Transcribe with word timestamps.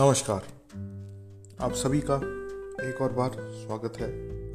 नमस्कार। 0.00 0.44
आप 1.60 1.72
सभी 1.72 2.00
का 2.00 2.14
एक 2.88 3.00
और 3.02 3.12
बार 3.12 3.30
स्वागत 3.38 3.96
है 3.98 4.06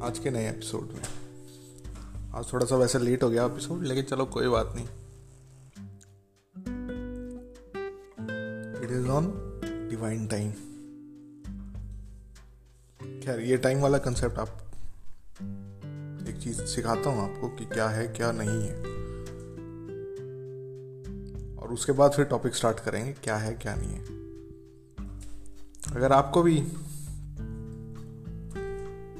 आज 0.02 0.18
के 0.18 0.30
नए 0.30 0.48
एपिसोड 0.48 0.88
में। 0.92 2.32
आज 2.34 2.52
थोड़ा 2.52 2.66
सा 2.66 2.76
वैसे 2.76 2.98
लेट 2.98 3.22
हो 3.22 3.28
गया 3.30 3.44
एपिसोड 3.46 3.82
लेकिन 3.82 4.04
चलो 4.04 4.24
कोई 4.26 4.48
बात 4.48 4.72
नहीं। 4.76 4.86
It 8.84 8.90
is 8.90 9.08
on 9.08 9.26
divine 9.90 10.26
time 10.26 10.50
खैर, 13.20 13.40
ये 13.40 13.56
टाइम 13.56 13.80
वाला 13.80 13.98
कंसेप्ट 13.98 14.38
आप 14.38 14.58
एक 16.28 16.42
चीज़ 16.42 16.62
सिखाता 16.64 17.10
हूँ 17.10 17.22
आपको 17.24 17.48
कि 17.48 17.64
क्या 17.64 17.88
है, 17.88 18.08
क्या 18.08 18.32
नहीं 18.32 18.62
है। 18.62 18.76
और 21.56 21.72
उसके 21.72 21.92
बाद 21.92 22.12
फिर 22.12 22.24
टॉपिक 22.24 22.54
स्टार्ट 22.54 22.80
करेंगे, 22.80 23.12
क्या 23.12 23.36
है, 23.36 23.54
क्या 23.54 23.74
नहीं 23.74 23.94
है। 23.94 24.25
अगर 25.92 26.12
आपको 26.12 26.42
भी 26.42 26.58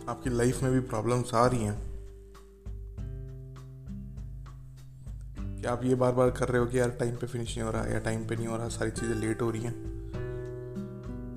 आपकी 0.08 0.30
लाइफ 0.30 0.62
में 0.62 0.72
भी 0.72 0.80
प्रॉब्लम्स 0.88 1.34
आ 1.34 1.46
रही 1.46 1.64
हैं, 1.64 1.76
कि 5.56 5.66
आप 5.66 5.84
ये 5.84 5.94
बार 5.94 6.12
बार 6.12 6.30
कर 6.30 6.48
रहे 6.48 6.60
हो 6.60 6.66
कि 6.66 6.78
यार 6.78 6.90
टाइम 6.90 7.16
पे 7.16 7.26
फिनिश 7.26 7.56
नहीं 7.56 7.66
हो 7.66 7.70
रहा 7.72 7.86
या 7.86 7.98
टाइम 8.00 8.26
पे 8.26 8.36
नहीं 8.36 8.46
हो 8.46 8.56
रहा, 8.56 8.68
सारी 8.68 8.90
चीज़ें 8.90 9.14
लेट 9.14 9.42
हो 9.42 9.50
रही 9.50 9.62
हैं 9.62 9.74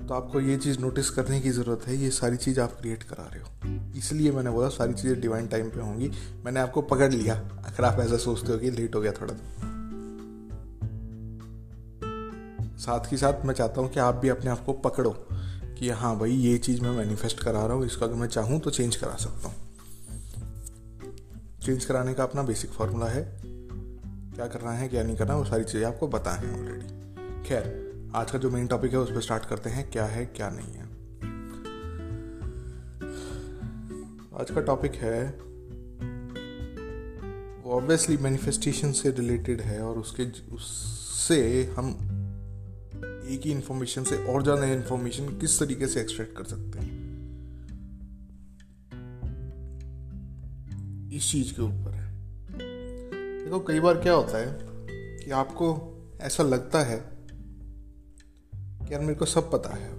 तो 0.08 0.14
आपको 0.14 0.40
ये 0.40 0.56
चीज़ 0.56 0.78
नोटिस 0.80 1.10
करने 1.10 1.40
की 1.40 1.50
ज़रूरत 1.50 1.86
है, 1.86 1.96
ये 1.96 2.10
सारी 2.10 2.36
चीज़ 2.36 2.60
आप 2.60 2.76
क्रिएट 2.80 3.02
करा 3.02 3.28
रहे 3.34 3.40
हो। 3.40 3.98
इसलिए 3.98 4.32
मैंने 4.32 4.50
बोला 4.50 4.68
सारी 4.68 4.94
चीज़ें 4.94 5.20
डिवाइन 5.20 5.46
टाइम 5.46 5.68
पे 5.70 5.80
होंगी। 5.80 6.10
मैंने 6.44 6.60
आपको 6.60 6.82
पकड़ 6.84 7.12
लिया, 7.12 7.34
अगर 7.34 7.84
आप 7.84 8.00
ऐसा 8.00 8.16
सोचते 8.18 8.52
हो 8.52 8.58
कि 8.58 8.70
लेट 8.70 8.94
हो 8.94 9.00
गया 9.00 9.12
थोड़ा। 9.12 9.34
साथ 12.80 13.12
ही 13.12 13.16
साथ 13.16 13.44
मैं 13.44 13.54
चाहता 13.54 13.80
हूँ 13.80 13.88
कि 13.90 14.00
आप 14.00 14.14
भी 14.14 14.28
अपने 14.28 14.50
आप 14.50 14.64
को 14.64 14.72
पकड़ो 14.72 15.10
कि 15.78 15.88
हाँ 15.90 16.18
भाई, 16.18 16.30
ये 16.30 16.58
चीज़ 16.58 16.80
मैं 16.80 16.90
मैनिफेस्ट 16.90 17.40
करा 17.40 17.66
रहा 17.66 17.76
हूँ, 17.76 17.86
इसको 17.86 18.04
अगर 18.04 18.14
मैं 18.14 18.28
चाहूँ 18.28 18.60
तो 18.60 18.70
चेंज 18.70 18.96
करा 18.96 19.16
सकता 19.16 19.48
हूँ। 19.48 19.56
चेंज 21.62 21.84
कराने 21.84 22.14
का 22.14 22.22
अपना 22.22 22.42
बेसिक 22.42 22.70
फार्मूला 22.70 23.06
है। 23.06 23.22
क्या 24.34 24.46
करना 24.46 24.70
है, 24.70 24.88
क्या 24.88 25.02
नहीं 25.02 25.16
करना, 25.16 25.36
वो 25.36 25.44
सारी 25.44 25.64
चीज़ें 25.64 25.86
आपको 25.86 26.06
हैं 26.08 26.60
ऑलरेडी 26.60 26.86
खैर, 27.48 27.92
आज 28.14 28.30
का 28.30 28.38
जो 28.38 28.50
मेन 28.50 28.66
टॉपिक 28.66 28.92
है, 28.92 28.98
उस 28.98 29.10
पर 29.10 29.20
स्टार्ट 29.20 29.44
करते 29.44 29.70
हैं, 29.70 29.90
क्या 29.90 30.04
है, 30.04 30.24
क्या 30.26 30.50
नहीं 30.50 30.74
है। 30.74 30.88
आज 34.40 34.50
का 34.50 34.60
टॉपिक 34.60 34.94
है, 34.94 35.26
वो 37.64 37.72
ऑब्वियसली 37.72 38.16
मैनिफेस्टेशन 38.16 38.92
से 38.92 39.10
रिलेटेड 39.10 39.60
है 39.60 39.82
और 39.82 39.98
उसके, 39.98 40.26
उससे 40.54 41.74
हम 41.78 42.16
एक 43.26 43.40
ही 43.44 43.50
इंफॉर्मेशन 43.52 44.04
से 44.04 44.16
और 44.24 44.42
ज़्यादा 44.42 44.66
इंफॉर्मेशन 44.66 45.38
किस 45.38 45.58
तरीके 45.60 45.86
से 45.86 46.00
एक्सट्रैक्ट 46.00 46.36
कर 46.36 46.44
सकते 46.44 46.78
हैं? 46.78 46.98
इस 51.12 51.30
चीज़ 51.32 51.52
के 51.54 51.62
ऊपर 51.62 51.94
है। 51.94 52.10
देखो, 53.44 53.60
कई 53.60 53.80
बार 53.80 53.94
क्या 53.94 54.12
होता 54.12 54.38
है 54.38 54.58
कि 55.24 55.30
आपको 55.30 55.86
ऐसा 56.20 56.42
लगता 56.42 56.82
है 56.82 56.96
कि 58.80 58.92
यार 58.92 59.00
मेरे 59.00 59.14
को 59.14 59.24
सब 59.24 59.50
पता 59.52 59.74
है 59.74 59.90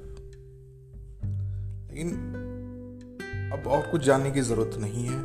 लेकिन 1.88 2.10
अब 3.54 3.68
और 3.68 3.88
कुछ 3.92 4.02
जानने 4.02 4.32
की 4.32 4.42
ज़रूरत 4.42 4.78
नहीं 4.78 5.06
है। 5.06 5.20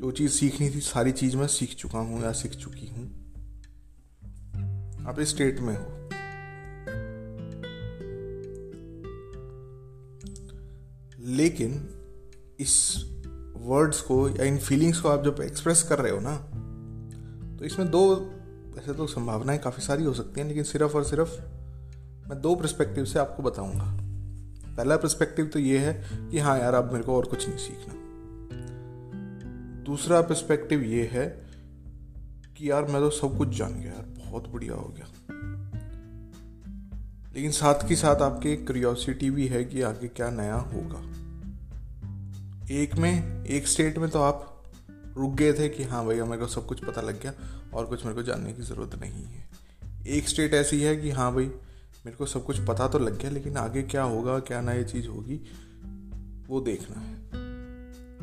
जो 0.00 0.10
चीज़ 0.10 0.32
सीखनी 0.32 0.70
थी, 0.70 0.80
सारी 0.80 1.12
चीज़ 1.12 1.36
मैं 1.36 1.46
सीख 1.46 1.74
चुका 1.74 1.98
हूँ 1.98 2.22
या 2.22 2.32
सीख 2.32 2.52
चुकी 2.52 2.86
हूँ। 2.86 3.06
आप 5.06 5.16
इस 5.20 5.28
स्टेट 5.28 5.60
में 5.60 5.76
हो। 5.76 6.01
लेकिन 11.42 11.88
इस 12.60 13.04
वर्ड्स 13.56 14.00
को 14.00 14.28
या 14.28 14.44
इन 14.44 14.58
फीलिंग्स 14.58 15.00
को 15.00 15.08
आप 15.08 15.24
जब 15.24 15.42
एक्सप्रेस 15.42 15.82
कर 15.82 15.98
रहे 15.98 16.12
हो 16.12 16.20
ना 16.20 16.36
तो 17.58 17.64
इसमें 17.64 17.90
दो 17.90 18.14
वैसे 18.76 18.94
तो 18.94 19.06
संभावनाएँ 19.06 19.58
काफ़ी 19.58 19.82
सारी 19.82 20.04
हो 20.04 20.12
सकती 20.12 20.40
हैं, 20.40 20.48
लेकिन 20.48 20.64
सिर्फ़ 20.64 20.92
और 20.92 21.04
सिर्फ़ 21.04 21.30
मैं 22.28 22.40
दो 22.40 22.54
परस्पेक्टिव 22.54 23.04
से 23.04 23.18
आपको 23.18 23.42
बताऊँगा। 23.42 23.98
पहला 24.76 24.96
परस्पेक्टिव 24.96 25.46
तो 25.46 25.58
ये 25.58 25.78
है 25.78 26.06
कि 26.30 26.38
हाँ 26.38 26.58
यार, 26.58 26.74
अब 26.74 26.92
मेरे 26.92 27.04
को 27.04 27.16
और 27.16 27.26
कुछ 27.26 27.48
नहीं 27.48 27.58
सीखना। 27.58 27.94
दूसरा 29.82 30.20
परस्पेक्टिव 30.20 30.82
ये 30.82 31.10
है 31.12 31.46
कि 32.56 32.70
यार, 32.70 32.84
मैं 32.84 33.02
तो 33.02 33.10
सब 33.10 33.38
कुछ 33.38 33.48
जान 33.48 33.80
गया 33.80 33.92
यार, 33.92 34.06
बहुत 34.26 34.48
बढ़िया 34.48 34.74
हो 34.74 34.94
गया। 34.96 35.06
लेकिन 37.34 37.50
साथ 37.50 37.88
के 37.88 37.96
साथ 37.96 38.16
आपके 38.16 38.56
क्यूरियोसिटी 38.56 39.30
भी 39.30 39.46
है 39.46 39.64
कि 39.64 39.82
आगे 39.82 40.08
क्या 40.08 40.30
नया 40.30 40.56
होगा। 40.56 41.21
एक 42.70 42.94
में, 42.94 43.44
एक 43.44 43.66
स्टेट 43.68 43.98
में 43.98 44.10
तो 44.10 44.20
आप 44.22 44.48
रुक 45.16 45.34
गए 45.34 45.52
थे 45.52 45.68
कि 45.68 45.84
हाँ 45.84 46.06
भैया 46.06 46.24
मेरे 46.24 46.38
को 46.38 46.46
सब 46.46 46.66
कुछ 46.66 46.84
पता 46.84 47.00
लग 47.00 47.22
गया 47.22 47.32
और 47.74 47.86
कुछ 47.86 48.04
मेरे 48.04 48.14
को 48.14 48.22
जानने 48.22 48.52
की 48.52 48.62
ज़रूरत 48.62 48.94
नहीं 48.94 49.24
है। 49.24 49.48
एक 50.06 50.28
स्टेट 50.28 50.54
ऐसी 50.54 50.80
है 50.82 50.96
कि 50.96 51.10
हाँ 51.10 51.34
भाई, 51.34 51.46
मेरे 52.06 52.16
को 52.16 52.26
सब 52.26 52.44
कुछ 52.44 52.58
पता 52.58 52.88
तो 52.88 52.98
लग 52.98 53.18
गया, 53.18 53.30
लेकिन 53.30 53.56
आगे 53.56 53.82
क्या 53.82 54.02
होगा, 54.02 54.38
क्या 54.38 54.60
नई 54.60 54.84
चीज़ 54.84 55.08
होगी, 55.08 55.40
वो 56.48 56.60
देखना 56.60 57.00
है। 57.00 57.14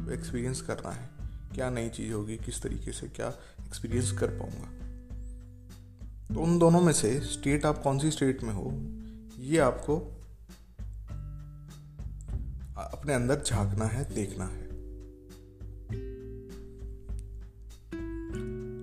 वो 0.05 0.11
एक्सपीरियंस 0.11 0.61
करना 0.61 0.91
है, 0.91 1.09
क्या 1.55 1.69
नई 1.69 1.89
चीज़ 1.89 2.13
होगी, 2.13 2.37
किस 2.37 2.61
तरीके 2.61 2.91
से 2.91 3.07
क्या 3.07 3.27
एक्सपीरियंस 3.59 4.11
कर 4.11 4.27
पाऊँगा। 4.27 4.69
तो 6.33 6.41
उन 6.41 6.59
दोनों 6.59 6.81
में 6.81 6.93
से 6.93 7.19
स्टेट 7.19 7.65
आप 7.65 7.81
कौन 7.81 7.99
सी 7.99 8.11
स्टेट 8.11 8.43
में 8.43 8.53
हो, 8.53 8.71
ये 9.39 9.57
आपको 9.57 10.18
अपने 12.83 13.13
अंदर 13.13 13.41
झांकना 13.41 13.85
है, 13.85 14.03
देखना 14.13 14.45
है। 14.45 14.67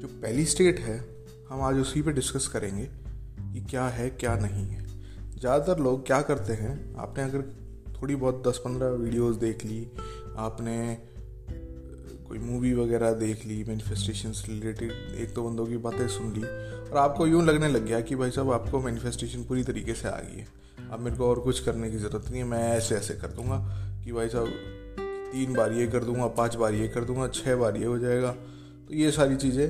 जो 0.00 0.08
पहली 0.12 0.44
स्टेट 0.44 0.78
है, 0.78 0.98
हम 1.48 1.60
आज 1.60 1.78
उसी 1.78 2.02
पे 2.02 2.12
डिस्कस 2.12 2.48
करेंगे 2.48 2.84
कि 2.84 3.60
क्या 3.60 3.86
है, 3.88 4.08
क्या 4.10 4.34
नहीं 4.36 4.66
है। 4.66 4.84
ज़्यादातर 5.38 5.82
लोग 5.82 6.06
क्या 6.06 6.20
करते 6.22 6.52
हैं, 6.52 6.94
आपने 6.96 7.24
अगर 7.24 7.42
थोड़ी 7.92 8.14
बहुत 8.16 8.42
दस 8.46 8.60
पंद्रह 8.64 8.88
वीडियोस 8.94 9.36
देख 9.36 9.64
ली, 9.64 9.86
आपने 10.36 10.76
कोई 12.28 12.38
मूवी 12.38 12.72
वगैरह 12.74 13.12
देख 13.12 13.44
ली 13.46 13.62
मैनिफेस्टेशन 13.64 14.32
से 14.32 14.52
रिलेटेड 14.52 14.92
एक 15.14 15.34
दो 15.34 15.42
बंदों 15.42 15.66
की 15.66 15.76
बातें 15.76 16.06
सुन 16.08 16.32
ली, 16.32 16.42
और 16.42 16.96
आपको 16.98 17.26
यूँ 17.26 17.42
लगने 17.44 17.68
लग 17.68 17.84
गया 17.86 18.00
कि 18.00 18.16
भाई 18.16 18.30
साहब 18.30 18.50
आपको 18.52 18.80
मैनिफेस्टेशन 18.80 19.44
पूरी 19.44 19.62
तरीके 19.64 19.94
से 19.94 20.08
आ 20.08 20.18
गई 20.20 20.38
है। 20.40 20.46
अब 20.90 21.00
मेरे 21.00 21.16
को 21.16 21.28
और 21.28 21.40
कुछ 21.40 21.60
करने 21.60 21.90
की 21.90 21.98
ज़रूरत 21.98 22.30
नहीं 22.30 22.40
है, 22.40 22.46
मैं 22.48 22.68
ऐसे 22.70 22.94
ऐसे 22.94 23.14
कर 23.14 23.28
दूँगा। 23.28 23.58
कि 24.06 24.12
भाई 24.12 24.28
साहब, 24.28 24.48
तीन 25.32 25.54
बार 25.54 25.72
ये 25.72 25.86
कर 25.86 26.04
दूँगा, 26.04 26.26
पाँच 26.26 26.54
बार 26.54 26.74
ये 26.74 26.88
कर 26.88 27.04
दूँगा, 27.04 27.26
छह 27.28 27.56
बार 27.56 27.76
ये 27.76 27.84
हो 27.84 27.98
जाएगा। 27.98 28.30
तो 28.88 28.94
ये 28.94 29.10
सारी 29.10 29.36
चीज़ें 29.36 29.66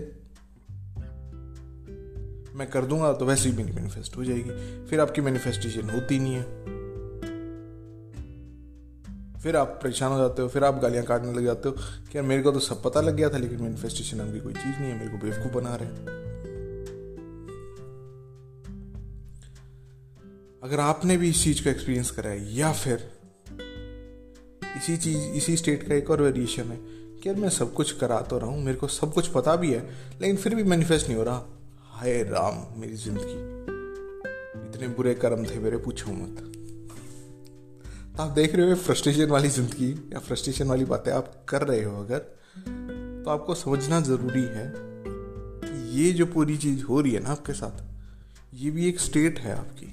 मैं 2.54 2.68
कर 2.70 2.84
दूँगा 2.84 3.12
तो 3.12 3.26
वैसे 3.26 3.48
ही 3.48 3.56
मेरी 3.56 3.72
मैनिफेस्ट 3.72 4.16
हो 4.16 4.24
जाएगी। 4.24 4.84
फिर 4.86 5.00
आपकी 5.00 5.20
मैनिफेस्टेशन 5.20 5.90
होती 5.90 6.18
नहीं 6.18 6.34
है। 6.34 6.42
फिर 9.40 9.56
आप 9.56 9.80
परेशान 9.82 10.12
हो 10.12 10.18
जाते 10.18 10.42
हो, 10.42 10.48
फिर 10.48 10.64
आप 10.64 10.80
गालियाँ 10.82 11.04
काटने 11.04 11.32
लग 11.32 11.44
जाते 11.44 11.68
हो 11.68 11.74
कि 11.74 12.18
यार 12.18 12.26
मेरे 12.26 12.42
को 12.42 12.52
तो 12.52 12.60
सब 12.60 12.82
पता 12.82 13.00
लग 13.00 13.16
गया 13.16 13.30
था, 13.30 13.38
लेकिन 13.38 13.62
मैनिफेस्टेशन 13.62 14.18
अभी 14.18 14.40
कोई 14.40 14.52
चीज़ 14.52 14.80
नहीं 14.80 14.90
है, 14.92 14.98
मेरे 14.98 15.10
को 15.10 15.18
बेवकूफ़ 15.18 15.52
बना 15.54 15.76
रहे 15.80 15.88
अगर 20.62 20.80
आपने 20.80 21.16
भी 21.16 21.28
इस 21.30 21.44
चीज़ 21.44 21.64
को 21.64 21.70
एक्सपीरियंस 21.70 22.10
करा 22.10 22.30
है 22.30 22.54
या 22.54 22.72
फिर 22.72 23.15
इसी 24.76 24.96
चीज़, 24.96 25.18
इसी 25.18 25.56
स्टेट 25.56 25.82
का 25.88 25.94
एक 25.94 26.10
और 26.10 26.22
वेरिएशन 26.22 26.62
है 26.62 26.76
कि 27.16 27.28
यार 27.28 27.36
मैं 27.36 27.48
सब 27.48 27.72
कुछ 27.74 27.92
करा 27.92 28.20
तो 28.20 28.38
रहा 28.38 28.50
हूँ, 28.50 28.62
मेरे 28.64 28.78
को 28.78 28.88
सब 28.88 29.12
कुछ 29.12 29.28
पता 29.28 29.56
भी 29.56 29.72
है, 29.72 29.80
लेकिन 30.20 30.36
फिर 30.36 30.54
भी 30.54 30.62
मैनिफेस्ट 30.64 31.06
नहीं 31.08 31.16
हो 31.18 31.24
रहा। 31.24 31.44
हाय 31.90 32.22
राम, 32.22 32.62
मेरी 32.80 32.96
ज़िंदगी। 32.96 33.38
इतने 34.68 34.88
बुरे 34.88 35.14
कर्म 35.14 35.44
थे, 35.44 35.58
मेरे 35.58 35.76
पूछो 35.76 36.12
मत। 36.12 36.42
तो 38.16 38.22
आप 38.22 38.30
देख 38.30 38.54
रहे 38.54 38.70
हो 38.70 38.76
फ्रस्ट्रेशन 38.76 39.30
वाली 39.30 39.48
ज़िंदगी, 39.48 39.90
या 40.12 40.18
फ्रस्ट्रेशन 40.18 40.68
वाली 40.68 40.84
बातें 40.84 41.12
आप 41.12 41.32
कर 41.48 41.62
रहे 41.62 41.82
हो 41.82 42.02
अगर 42.02 42.18
तो 43.24 43.30
आपको 43.30 43.54
समझना 43.54 44.00
ज़रूरी 44.00 44.42
है 44.42 44.72
कि 44.76 45.98
ये 45.98 46.12
जो 46.12 46.26
पूरी 46.26 46.56
चीज़ 46.56 46.82
हो 46.84 47.00
रही 47.00 47.12
है 47.12 47.22
ना 47.22 47.30
आपके 47.30 47.52
साथ, 47.52 47.82
ये 48.54 48.70
भी 48.70 48.88
एक 48.88 49.00
स्टेट 49.00 49.38
है 49.38 49.52
आपकी। 49.52 49.86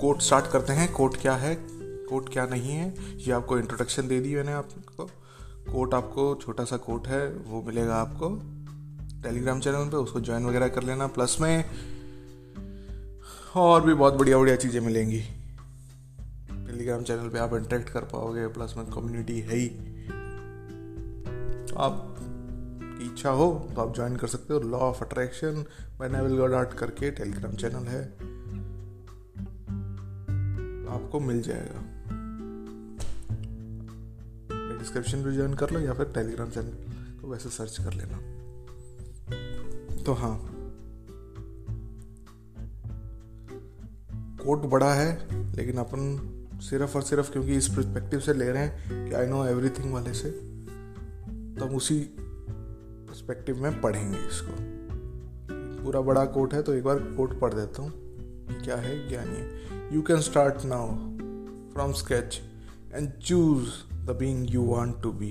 कोट 0.00 0.20
स्टार्ट 0.20 0.46
करते 0.46 0.72
हैं। 0.72 0.92
कोट 0.92 1.16
क्या 1.16 1.34
है? 1.34 1.54
कोट 2.08 2.28
क्या 2.32 2.46
नहीं 2.46 2.72
है? 2.72 2.94
ये 3.16 3.32
आपको 3.32 3.58
इंट्रोडक्शन 3.58 4.08
दे 4.08 4.20
दी 4.20 4.34
मैंने 4.34 4.52
आपको। 4.52 5.04
कोट 5.72 5.94
आपको 5.94 6.34
छोटा 6.34 6.64
सा 6.64 6.76
कोट 6.76 7.06
है, 7.06 7.28
वो 7.28 7.62
मिलेगा 7.62 7.96
आपको। 7.96 8.28
टेलीग्राम 9.22 9.60
चैनल 9.60 9.88
पे 9.88 9.96
उसको 9.96 10.20
ज्वाइन 10.20 10.46
वगैरह 10.46 10.68
कर 10.68 10.82
लेना। 10.82 11.06
प्लस 11.06 11.36
में 11.40 11.64
और 13.56 13.82
भी 13.82 13.94
बहुत 13.94 14.14
बढ़िया 14.14 14.38
बढ़िया 14.38 14.56
चीज़ें 14.56 14.80
मिलेंगी। 14.80 15.20
टेलीग्राम 16.50 17.02
चैनल 17.02 17.28
पे 17.28 17.38
आप 17.38 17.54
इंटरेक्ट 17.54 17.88
कर 17.88 18.04
पाओगे। 18.04 18.46
प्लस 18.46 18.74
में 18.76 18.86
कम्युनिटी 18.86 19.38
है 19.40 19.56
ही। 19.56 19.68
आप 21.76 22.14
इच्छा 23.02 23.30
हो 23.30 23.52
तो 23.76 23.80
आप 23.82 23.94
ज्वाइन 23.94 24.16
कर 24.16 24.26
सकते 24.26 24.54
हो। 24.54 24.60
Law 24.60 24.78
of 24.78 25.04
attraction 25.04 25.64
by 25.98 26.08
Neville 26.08 26.36
Goddard 26.36 26.72
करके 26.72 27.10
टेलीग्राम 27.10 27.52
चैनल 27.52 27.86
है। 27.86 28.27
आपको 31.08 31.20
मिल 31.20 31.40
जाएगा। 31.42 31.82
डिस्क्रिप्शन 34.78 35.22
भी 35.22 35.34
ज्वाइन 35.34 35.54
कर 35.54 35.70
लो 35.70 35.80
या 35.80 35.92
फिर 35.92 36.06
टेलीग्राम 36.06 36.50
चैनल 36.50 37.20
को 37.20 37.28
वैसे 37.28 37.48
सर्च 37.48 37.76
कर 37.80 37.94
लेना। 37.94 38.18
तो 40.04 40.12
हाँ। 40.12 40.34
कोट 44.36 44.66
बड़ा 44.66 44.92
है, 44.94 45.08
लेकिन 45.56 45.78
अपन 45.78 46.04
सिर्फ़ 46.62 46.96
और 46.96 47.02
सिर्फ़ 47.02 47.32
क्योंकि 47.32 47.56
इस 47.56 47.68
परस्पेक्टिव 47.68 48.20
से 48.20 48.34
ले 48.34 48.50
रहे 48.50 48.62
हैं 48.62 49.08
कि 49.08 49.14
आई 49.14 49.26
नो 49.26 49.44
एवरीथिंग 49.46 49.92
वाले 49.92 50.12
से 50.14 50.30
तो 50.30 51.64
हम 51.64 51.74
उसी 51.74 51.98
परस्पेक्टिव 53.08 53.62
में 53.62 53.80
पढ़ेंगे 53.80 54.18
इसको। 54.18 54.52
पूरा 55.82 56.00
बड़ा 56.00 56.24
कोट 56.26 56.54
है 56.54 56.62
तो 56.62 56.74
एक 56.74 56.84
बार 56.84 56.98
कोट 57.16 57.38
पढ़ 57.40 57.54
देता 57.54 57.82
हूँ। 57.82 58.07
क्या 58.63 58.75
है 58.75 58.95
क्या 59.09 59.23
नहीं 59.25 59.43
है 59.43 59.95
you 59.95 60.01
can 60.01 60.21
start 60.21 60.65
now 60.65 60.87
from 61.73 61.93
sketch 62.03 62.41
and 62.93 63.11
choose 63.25 63.67
the 64.07 64.15
being 64.19 64.53
you 64.53 64.61
want 64.61 65.01
to 65.03 65.11
be 65.21 65.29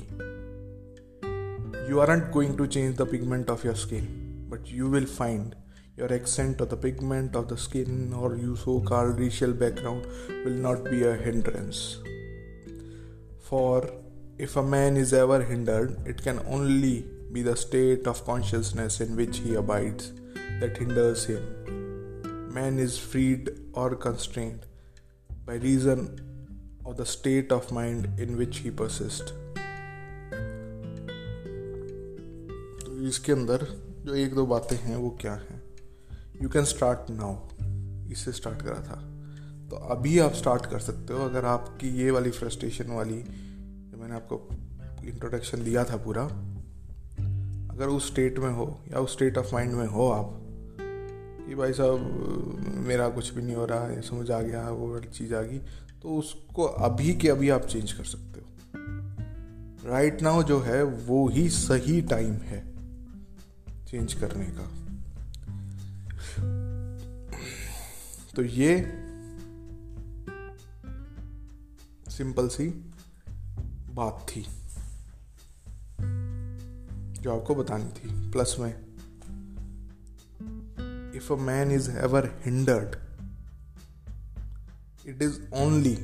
you 1.91 1.99
are 1.99 2.19
going 2.33 2.57
to 2.59 2.67
change 2.67 2.97
the 2.97 3.09
pigment 3.11 3.51
of 3.51 3.67
your 3.67 3.75
skin 3.87 4.07
but 4.51 4.75
you 4.75 4.89
will 4.89 5.07
find 5.07 5.55
your 5.97 6.13
accent 6.15 6.61
or 6.61 6.65
the 6.65 6.77
pigment 6.77 7.37
of 7.37 7.49
the 7.49 7.57
skin 7.57 8.15
or 8.15 8.35
your 8.35 8.57
so 8.57 8.81
called 8.81 9.19
racial 9.19 9.53
background 9.53 10.07
will 10.45 10.59
not 10.67 10.85
be 10.85 11.05
a 11.05 11.15
hindrance. 11.15 11.99
For 13.41 13.91
if 14.39 14.57
a 14.57 14.63
man 14.63 14.97
is 14.97 15.13
ever 15.13 15.43
hindered, 15.43 15.99
it 16.07 16.23
can 16.23 16.41
only 16.47 17.05
be 17.31 17.43
the 17.43 17.57
state 17.57 18.07
of 18.07 18.25
consciousness 18.25 19.01
in 19.01 19.15
which 19.17 19.39
he 19.39 19.55
abides 19.55 20.13
that 20.61 20.79
hinders 20.79 21.27
him. 21.27 21.43
Man 22.58 22.78
is 22.78 22.94
freed 23.12 23.50
or 23.78 23.90
constrained 23.96 24.62
by 25.48 25.56
reason 25.56 26.00
of 26.86 26.96
the 26.96 27.06
state 27.06 27.52
of 27.52 27.66
mind 27.70 28.06
in 28.26 28.38
which 28.40 28.56
he 28.66 28.72
persists. 28.82 29.32
तो 32.86 33.08
इसके 33.08 33.32
अंदर 33.32 33.68
जो 34.06 34.16
एक 34.16 34.34
दो 34.36 34.46
बातें 34.46 34.78
हैं, 34.78 34.96
वो 34.96 35.18
क्या 35.22 35.34
हैं? 35.34 35.64
यू 36.42 36.50
कैन 36.50 36.66
स्टार्ट 36.66 37.00
नाउ 37.12 37.48
इससे 38.12 38.32
स्टार्ट 38.32 38.62
करा 38.62 38.76
था। 38.76 39.14
तो 39.70 39.76
अभी 39.76 40.20
आप 40.20 40.34
स्टार्ट 40.34 40.66
कर 40.66 40.80
सकते 40.80 41.14
हो 41.14 41.26
अगर 41.26 41.46
आपकी 41.46 41.90
ये 41.90 42.12
वाली 42.12 42.32
फ्रस्ट्रेशन 42.32 42.92
वाली 42.92 43.24
जो 43.92 43.98
मैंने 43.98 44.16
आपको 44.16 44.50
इंट्रोडक्शन 45.06 45.64
दिया 45.64 45.84
था 45.84 45.98
पूरा, 45.98 46.24
अगर 47.74 47.88
उस 47.88 48.12
स्टेट 48.12 48.40
में 48.40 48.52
हो 48.52 48.82
या 48.92 49.00
उस 49.00 49.14
स्टेट 49.14 49.38
ऑफ़ 49.38 49.54
माइंड 49.54 49.74
में 49.74 49.88
हो 49.88 50.10
आप 50.10 50.44
कि 51.48 51.56
भाई 51.56 51.74
साहब, 51.74 52.00
मेरा 52.88 53.10
कुछ 53.10 53.34
भी 53.34 53.42
नहीं 53.42 53.56
हो 53.56 53.66
रहा 53.66 53.88
है, 53.88 54.02
समझ 54.02 54.32
आ 54.32 54.42
गया, 54.42 54.70
वो 54.70 54.94
वाली 54.94 55.08
चीज़ 55.08 55.36
आ 55.36 55.42
गई। 55.42 55.58
तो 56.02 56.18
उसको 56.18 56.64
अभी 56.64 57.14
के 57.14 57.30
अभी 57.30 57.50
आप 57.50 57.62
चेंज 57.62 57.92
कर 57.92 58.04
सकते 58.04 58.40
हो। 58.40 58.46
राइट 59.90 60.22
नाउ 60.22 60.44
जो 60.44 60.60
है, 60.60 60.84
वो 60.84 61.28
ही 61.28 61.50
सही 61.50 62.02
टाइम 62.02 62.34
है 62.34 62.66
चेंज 63.86 64.14
करने 64.14 64.46
का। 64.46 64.66
तो 68.36 68.44
ये 68.44 68.78
सिंपल 72.12 72.48
सी 72.48 72.68
बात 73.90 74.26
थी, 74.30 74.46
जो 77.22 77.40
आपको 77.40 77.56
बतानी 77.56 77.90
थी 77.92 78.32
प्लस 78.32 78.56
में। 78.60 78.87
If 81.18 81.34
a 81.34 81.36
man 81.36 81.72
is 81.72 81.92
ever 81.92 82.30
hindered 82.46 82.96
it 85.10 85.22
is 85.22 85.40
only 85.54 85.96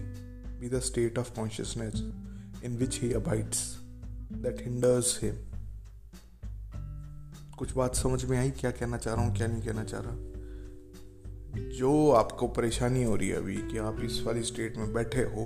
be 0.60 0.70
the 0.70 0.80
state 0.80 1.18
of 1.18 1.34
consciousness 1.36 1.94
in 2.64 2.78
which 2.78 3.00
he 3.02 3.14
abides 3.14 3.80
that 4.34 4.62
hinders 4.62 5.20
him 5.24 5.36
कुछ 7.58 7.72
बात 7.74 7.96
समझ 7.96 8.24
में 8.26 8.38
आई? 8.38 8.52
क्या 8.52 8.72
कहना 8.72 8.98
चाह 8.98 9.14
रहा 9.14 9.26
हूँ, 9.26 9.36
क्या 9.38 9.48
नहीं 9.48 9.62
कहना 9.62 9.84
चाह 9.84 10.02
रहा? 10.04 10.16
जो 11.78 12.12
आपको 12.12 12.48
परेशानी 12.48 13.04
हो 13.04 13.16
रही 13.16 13.30
है 13.30 13.36
अभी 13.36 13.56
कि 13.56 13.78
आप 13.78 13.98
इस 14.04 14.22
वाली 14.22 14.44
स्टेट 14.44 14.78
में 14.78 14.94
बैठे 14.94 15.22
हो 15.22 15.46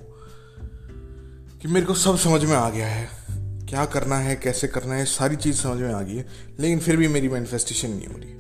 कि 1.62 1.68
मेरे 1.68 1.86
को 1.86 1.94
सब 1.94 2.18
समझ 2.18 2.44
में 2.44 2.56
आ 2.56 2.70
गया 2.70 2.88
है। 2.88 3.10
क्या 3.66 3.86
करना 3.86 4.18
है, 4.18 4.36
कैसे 4.36 4.68
करना 4.68 4.94
है, 4.94 5.06
सारी 5.06 5.36
चीज़ 5.36 5.56
समझ 5.56 5.82
में 5.82 5.94
आ 5.94 6.02
गई 6.02 6.16
है, 6.16 6.28
लेकिन 6.60 6.80
फिर 6.80 6.98
भी 6.98 7.08
मेरी 7.08 7.30
मैनिफेस्टेशन 7.30 7.90
नहीं 7.90 8.08
हो 8.08 8.18
रही 8.18 8.32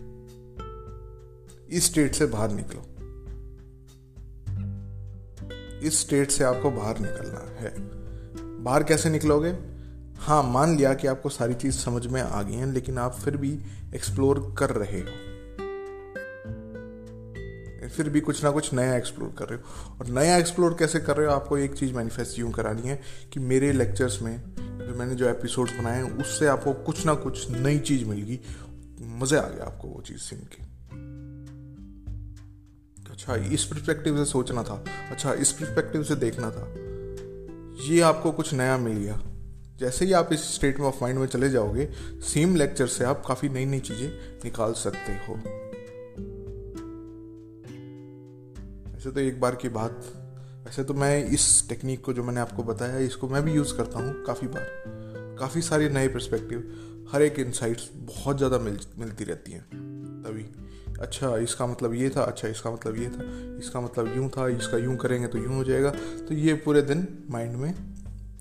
इस 1.69 1.85
स्टेट 1.85 2.15
से 2.15 2.25
बाहर 2.25 2.51
निकलो। 2.51 2.83
इस 5.79 5.99
स्टेट 5.99 6.31
से 6.31 6.43
आपको 6.43 6.71
बाहर 6.71 6.99
निकलना 6.99 7.55
है। 7.59 7.73
बाहर 8.63 8.83
कैसे 8.83 9.09
निकलोगे? 9.09 9.57
हाँ 10.17 10.43
मान 10.43 10.77
लिया 10.77 10.93
कि 10.93 11.07
आपको 11.07 11.29
सारी 11.29 11.53
चीज़ 11.53 11.75
समझ 11.75 12.07
में 12.07 12.21
आ 12.21 12.41
गई 12.41 12.53
है, 12.53 12.71
लेकिन 12.71 12.97
आप 12.97 13.13
फिर 13.13 13.37
भी 13.37 13.59
एक्सप्लोर 13.95 14.55
कर 14.57 14.69
रहे 14.69 14.99
हो। 14.99 15.37
फिर 17.89 18.09
भी 18.09 18.21
कुछ 18.21 18.43
ना 18.43 18.51
कुछ 18.51 18.73
नया 18.73 18.95
एक्सप्लोर 18.95 19.35
कर 19.39 19.45
रहे 19.45 19.59
हो। 19.59 19.97
और 19.99 20.07
नया 20.07 20.37
एक्सप्लोर 20.37 20.75
कैसे 20.79 20.99
कर 20.99 21.17
रहे 21.17 21.27
हो? 21.27 21.33
आपको 21.33 21.57
एक 21.57 21.73
चीज़ 21.73 21.93
मैनिफेस्ट 21.93 22.39
यूँ 22.39 22.51
करानी 22.51 22.81
है 22.81 23.01
कि 23.33 23.39
मेरे 23.39 23.71
लेक्चर्स 23.71 24.21
में 24.21 24.43
जो 24.87 24.95
मैंने 24.95 25.15
जो 25.15 25.29
एपिसोड्स 25.29 25.73
बनाए 25.73 25.95
हैं, 25.95 26.17
उससे 26.17 26.47
आपको 26.47 26.73
कुछ 26.73 27.05
ना 27.05 27.13
कुछ 27.13 27.51
नई 27.51 27.79
चीज़ 27.79 28.05
मिल 28.05 28.21
गई 28.21 28.39
मज़े 29.01 29.37
आ 29.37 29.47
गया 29.47 29.63
आपको 29.63 29.87
वो 29.87 30.01
चीज़ 30.01 30.17
सुन 30.17 30.39
के। 30.39 30.66
अच्छा 33.17 33.35
इस 33.35 33.63
परस्पेक्टिव 33.65 34.17
से 34.17 34.25
सोचना 34.25 34.63
था। 34.63 34.83
अच्छा 35.11 35.33
इस 35.33 35.51
परस्पेक्टिव 35.51 36.03
से 36.03 36.15
देखना 36.15 36.49
था। 36.51 36.65
ये 37.83 38.01
आपको 38.01 38.31
कुछ 38.31 38.53
नया 38.53 38.77
मिल 38.77 38.97
गया। 38.97 39.19
जैसे 39.79 40.05
ही 40.05 40.13
आप 40.13 40.29
इस 40.33 40.55
स्टेट 40.55 40.79
ऑफ़ 40.79 40.95
माइंड 41.01 41.19
में 41.19 41.25
चले 41.27 41.49
जाओगे 41.49 41.89
सेम 42.23 42.55
लेक्चर 42.55 42.87
से 42.87 43.03
आप 43.03 43.23
काफ़ी 43.27 43.49
नई 43.49 43.65
नई 43.65 43.79
चीज़ें 43.79 44.07
निकाल 44.43 44.73
सकते 44.73 45.13
हो। 45.13 45.33
वैसे 48.93 49.11
तो 49.11 49.19
एक 49.19 49.39
बार 49.41 49.55
की 49.55 49.69
बात। 49.69 50.13
वैसे 50.65 50.83
तो 50.83 50.93
मैं 50.93 51.25
इस 51.25 51.69
टेक्निक 51.69 52.05
को 52.05 52.13
जो 52.13 52.23
मैंने 52.23 52.39
आपको 52.39 52.63
बताया, 52.63 52.97
इसको 52.97 53.29
मैं 53.29 53.43
भी 53.43 53.53
यूज़ 53.53 53.75
करता 53.77 53.99
हूँ 53.99 54.23
काफ़ी 54.23 54.47
बार। 54.47 55.35
काफ़ी 55.39 55.61
सारे 55.61 55.89
नए 55.89 56.07
परस्पेक्टिव 56.07 57.07
हर 57.11 57.21
एक 57.21 57.39
इंसाइट्स 57.39 57.89
बहुत 57.95 58.37
ज़्यादा 58.37 58.59
मिल, 58.59 58.79
मिलती 58.99 59.23
रहती 59.23 59.51
हैं। 59.51 59.63
तभी। 60.23 60.45
अच्छा 61.01 61.37
इसका 61.37 61.65
मतलब 61.67 61.93
ये 61.93 62.09
था 62.09 62.21
अच्छा 62.21 62.47
इसका 62.47 62.71
मतलब 62.71 62.95
ये 62.95 63.09
था, 63.09 63.23
इसका 63.57 63.81
मतलब 63.81 64.15
यूँ 64.17 64.29
था, 64.29 64.47
इसका 64.47 64.77
यूँ 64.77 64.97
करेंगे 64.97 65.27
तो 65.27 65.37
यूँ 65.37 65.55
हो 65.55 65.63
जाएगा। 65.63 65.89
तो 66.27 66.33
ये 66.33 66.53
पूरे 66.53 66.81
दिन 66.81 67.07
माइंड 67.31 67.55
में 67.55 67.73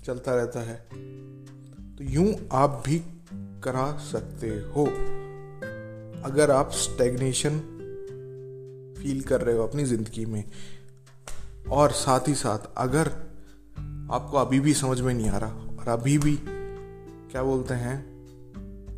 चलता 0.05 0.35
रहता 0.35 0.59
है। 0.59 0.75
तो 1.95 2.03
यूँ 2.03 2.33
आप 2.51 2.83
भी 2.85 2.99
करा 3.63 3.97
सकते 3.97 4.49
हो। 4.49 4.85
अगर 6.23 6.51
आप 6.51 6.71
स्टेगनेशन 6.71 7.59
फील 8.99 9.21
कर 9.21 9.41
रहे 9.41 9.57
हो 9.57 9.67
अपनी 9.67 9.83
ज़िंदगी 9.83 10.25
में, 10.25 10.43
और 11.69 11.91
साथ 11.91 12.27
ही 12.27 12.33
साथ 12.35 12.59
अगर 12.77 13.07
आपको 14.11 14.37
अभी 14.37 14.59
भी 14.59 14.73
समझ 14.73 15.01
में 15.01 15.13
नहीं 15.13 15.29
आ 15.29 15.37
रहा, 15.37 15.49
और 15.49 15.89
अभी 15.89 16.17
भी, 16.17 16.37
क्या 17.31 17.43
बोलते 17.43 17.73
हैं, 17.73 18.05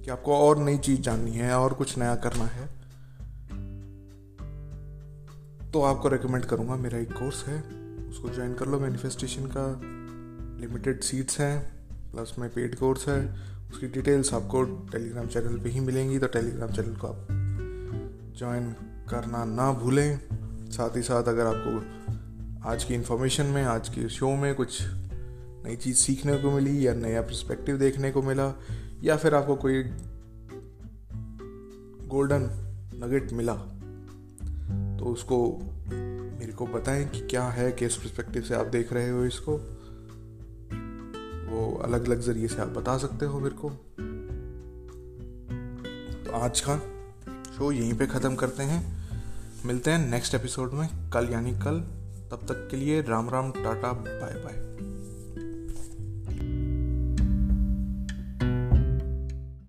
कि 0.03 0.11
आपको 0.11 0.35
और 0.35 0.57
नई 0.57 0.77
चीज़ 0.77 1.01
जाननी 1.01 1.31
है, 1.31 1.53
और 1.59 1.73
कुछ 1.73 1.97
नया 1.97 2.15
करना 2.15 2.45
है 2.45 2.78
तो 5.73 5.81
आपको 5.81 6.07
रेकमेंड 6.07 6.45
करूँगा। 6.45 6.75
मेरा 6.75 6.97
एक 6.97 7.11
कोर्स 7.13 7.47
है। 7.47 7.61
उसको 8.09 8.29
ज्वाइन 8.29 8.53
कर 8.53 8.65
लो। 8.65 8.79
मैनिफेस्टेशन 8.79 9.45
का 9.57 9.81
लिमिटेड 10.61 11.01
सीट्स 11.01 11.39
हैं 11.39 11.88
प्लस 12.11 12.35
में 12.39 12.49
पेड 12.49 12.75
कोर्स 12.75 13.07
है। 13.07 13.35
उसकी 13.71 13.88
डिटेल्स 13.88 14.33
आपको 14.33 14.63
टेलीग्राम 14.63 15.27
चैनल 15.27 15.59
पे 15.59 15.69
ही 15.69 15.79
मिलेंगी। 15.79 16.19
तो 16.19 16.27
टेलीग्राम 16.27 16.69
चैनल 16.69 16.95
को 16.95 17.07
आप 17.07 17.27
ज्वाइन 18.38 18.71
करना 19.09 19.45
ना 19.45 19.73
भूलें। 19.73 20.19
साथ 20.71 20.97
ही 20.97 21.01
साथ 21.01 21.23
अगर 21.23 21.45
आपको 21.45 21.99
आज 22.69 22.83
की 22.83 22.93
इन्फॉर्मेशन 22.93 23.45
में, 23.45 23.63
आज 23.63 23.89
के 23.89 24.09
शो 24.09 24.35
में 24.35 24.55
कुछ 24.55 24.81
नई 25.65 25.75
चीज़ 25.75 25.97
सीखने 25.97 26.38
को 26.38 26.51
मिली 26.51 26.88
या 26.88 26.93
नया 26.93 27.21
पर्सपेक्टिव 27.21 27.77
देखने 27.77 28.11
को 28.11 28.21
मिला 28.21 28.53
या 29.03 29.17
फिर 29.17 29.35
आपको 29.35 29.55
कोई 29.55 29.83
गोल्डन 32.07 32.41
नगेट 33.05 33.31
मिला 33.31 33.78
तो 35.00 35.06
उसको 35.06 35.60
मेरे 36.39 36.53
को 36.53 36.65
बताएँ 36.65 37.10
कि 37.10 37.20
क्या 37.20 37.44
है, 37.44 37.72
किस 37.72 37.96
परस्पेक्टिव 37.96 38.41
से 38.41 38.56
आप 38.56 38.65
देख 38.65 38.94
रहे 38.94 39.10
हो 39.10 39.25
इसको। 39.25 39.58
वो 41.50 41.77
अलग 41.77 42.06
अलग 42.06 42.20
ज़रिए 42.20 42.48
से 42.48 42.62
आप 42.62 42.68
बता 42.68 42.98
सकते 42.98 43.25
हो 43.25 43.39
मेरे 43.39 43.56
को। 43.56 43.70
तो 46.25 46.32
आज 46.32 46.62
का 46.62 46.77
शो 47.58 47.72
यहीं 47.72 47.94
पे 47.94 48.08
ख़त्म 48.08 48.36
करते 48.36 48.63
हैं। 48.63 49.10
मिलते 49.65 49.91
हैं 49.91 50.10
नेक्स्ट 50.10 50.36
एपिसोड 50.36 50.72
में। 50.74 51.10
कल 51.10 51.29
यानी 51.29 51.51
कल। 51.51 51.79
तब 52.32 52.39
तक 52.48 52.68
के 52.72 52.77
लिए 52.77 53.01
Ram 53.01 53.29
Ram, 53.29 53.51
tata 53.51 53.94
bye 53.94 54.34
bye 54.34 54.78